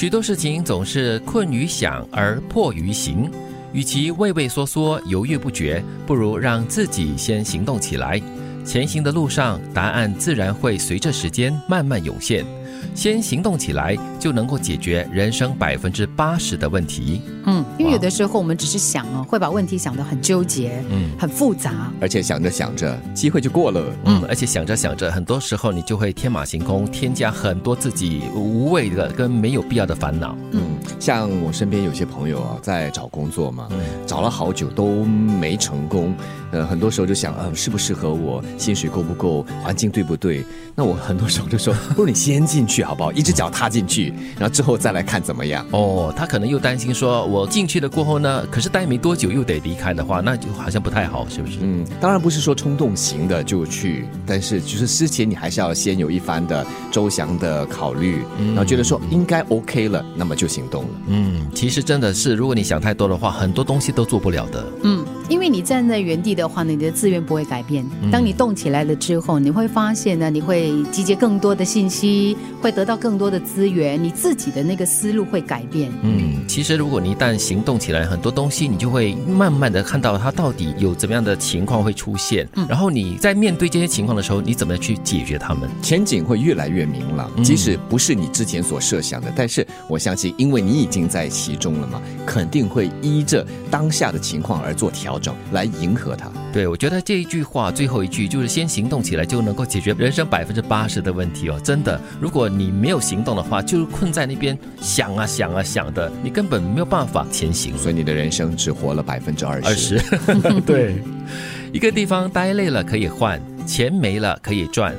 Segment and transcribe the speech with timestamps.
[0.00, 3.30] 许多事情总是困于想而迫于行，
[3.70, 8.18] 与其畏畏缩缩、犹豫不决，不如让自己先行动起来。
[8.64, 12.46] 前行的路上，答案自然会随着时间慢慢涌现。
[12.94, 17.22] 先行动起来，就能够解决人生百分之八十的问题。
[17.46, 23.82] 嗯，因为有的时候我们只是想哦，会把问题想得很纠结，嗯，很复杂，而且想着想着，机会就过了。
[24.04, 30.36] 嗯，而且想着想着，很多时候你就会天马行空，添加很多自己无谓的跟没有必要的烦恼。
[30.52, 30.62] 嗯，
[30.98, 33.68] 像我身边有些朋友啊，在找工作嘛，
[34.06, 36.14] 找了好久都没成功。
[36.52, 40.44] 呃，很多时候就想，呃，适不适合我，薪水够不够，环境对不对？
[40.74, 43.12] 那我很多时候就说， 不如你先进去好不好？
[43.12, 45.66] 一只脚踏进去，然后之后再来看怎么样。
[45.70, 51.58] 哦，他可能又担心说，我进去了过后呢，可是待没多久又得离开的话，那就好像不太好，是不是？
[51.62, 60.90] 嗯，当然不是说冲动型的就去，但是就是之前你还是要先有一番的周详的考虑，然后觉得说应该 OK 了，那么就行动了。
[61.08, 64.64] 嗯，其实真的是，如果你想太多的话，很多东西都做不了的。
[64.84, 64.99] 嗯。
[65.30, 67.86] 因为你站在原地的话呢，你的资源不会改变。
[68.10, 75.88] 当你动起来了之后，你会发现呢，你会集结更多的信息，会得到更多的资源，你自己的那个思路会改变。
[76.02, 82.48] 嗯，其实如果你一旦行动起来，很多东西你就会慢慢的看到它到底有怎么样的情况会出现。
[82.56, 85.70] 嗯，然后你在面对这些情况的时候，你怎么去解决它们？
[85.80, 95.19] 前景会越来越明朗，即使不是你之前所设想的，但是我相信，因为你已经在其中了嘛，肯定会依着当下的情况而做调。
[95.52, 96.30] 来迎合他。
[96.52, 101.60] 对，我觉得这一句话最后一句就是先行动起来，就能够解决人生百分之八十的问题哦。
[101.62, 107.76] 真的，如果你没有行动的话，就是困在那边想啊想啊想的，你根本没有办法前行。
[107.76, 109.68] 所以你的人生只活了百分之二十。
[109.68, 110.00] 二十，
[110.66, 110.96] 对。
[111.72, 114.92] 一个地方待累了可以换，钱没了可以赚，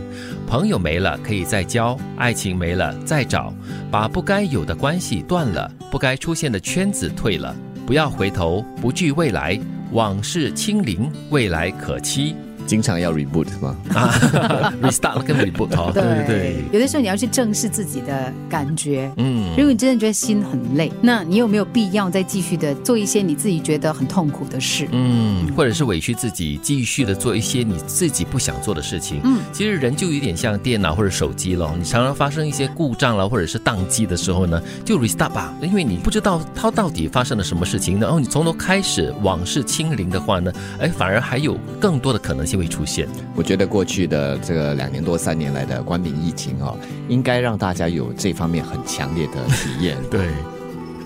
[0.48, 3.54] 朋友没了可以再交，爱情没了再找，
[3.92, 7.54] 把不该有的关系断了，不该出现的圈子退了，
[7.86, 9.60] 不要回头，不惧未来。
[9.92, 12.34] 往事清零，未来可期。
[12.66, 13.76] 经常要 reboot 吗？
[13.94, 19.12] 啊， restart 跟 reboot 哦对对对，有的时候你要去正视自己的感觉。
[19.18, 24.88] 嗯，如果你真的觉得心很累，那你有没有必要再继续的做一些你自己觉得很痛苦的事？
[24.92, 29.22] 嗯，或者是委屈自己，继续的做一些你自己不想做的事情。
[29.24, 42.51] 嗯，其实人就有点像电脑或者手机了，你常常发生一些故障了，或者是宕机的时候呢，就 restart 吧，因为你不知道它到底发生了什么事情，然后你从头开始往事清零的话呢，哎，反而还有更多的可能性。
[42.58, 49.98] 会出现，我觉得过去的这个两年多三年来的冠病疫情哦，应该让大家有这方面很强烈的体验。
[50.10, 50.30] 对，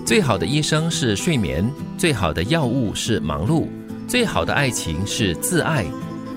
[0.04, 1.68] 最好的医生是睡眠，
[1.98, 3.66] 最好的药物是忙碌，
[4.06, 5.84] 最好的爱情是自爱，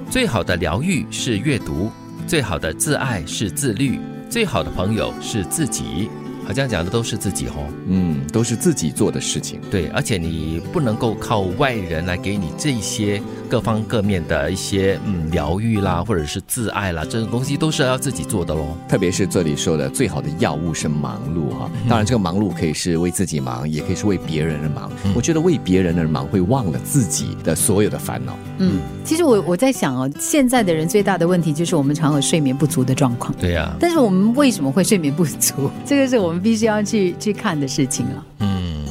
[0.09, 1.91] 最好的疗愈是阅读，
[2.25, 3.99] 最好的自爱是自律，
[4.29, 6.09] 最好的朋友是自己。
[6.49, 9.61] 好像讲的都是自己哦，嗯，都是自己做的事情。
[9.69, 18.75] 对，而且你不能够靠外人来给你这些各方各面的一些嗯疗愈啦，或者是自爱啦，这种东西都是要自己做的喽。
[18.87, 24.91] 特别是这里说的最好的药物是忙碌哈，当然这个忙碌可以是为自己忙，也可以是为别人而忙。
[25.13, 28.35] 我觉得为别人而忙会忘了自己的所有的烦恼。
[28.57, 33.31] 嗯，其实我我在想哦，现在的人最大的问题就是我们常有睡眠不足的状况。
[33.39, 35.69] 对呀，但是我们为什么会睡眠不足？
[35.85, 38.25] 这个是我必须要去去看的事情了。
[38.39, 38.85] 嗯，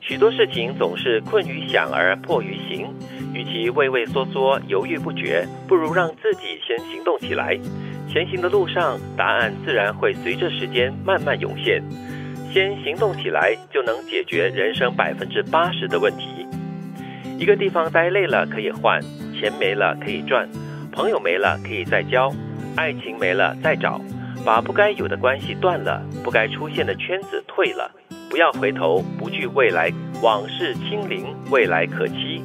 [0.00, 2.86] 许多事情总是困于想而迫于行，
[3.32, 7.58] 与其畏畏缩缩、犹豫不决，不如让自己先行动起来。
[8.12, 11.82] 前行的路上，答案自然会随着时间慢慢涌现。
[12.52, 16.46] 先行动起来，就能解决人生百分之八十的问题。
[17.36, 19.00] 一个地方待累了可以换，
[19.32, 20.48] 钱没了可以赚，
[20.92, 22.32] 朋友没了可以再交，
[22.76, 24.00] 爱情没了再找。
[24.44, 27.90] 把不该有的关系断了，不该出现的圈子退了，
[28.30, 32.42] 不要回头，不惧未来，往事清零，未来可期。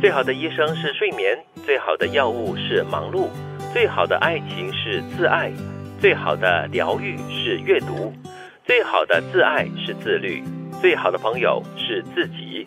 [0.00, 3.28] 最好的医生是睡眠，最好的药物是忙碌，
[3.72, 5.52] 最好的爱情是自爱，
[6.00, 8.12] 最好的疗愈是阅读，
[8.64, 10.42] 最好的自爱是自律，
[10.80, 12.66] 最好的朋友是自己。